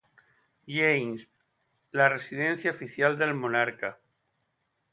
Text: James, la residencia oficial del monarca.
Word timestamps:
James, 0.65 1.27
la 1.91 2.09
residencia 2.09 2.71
oficial 2.71 3.19
del 3.19 3.35
monarca. 3.35 3.99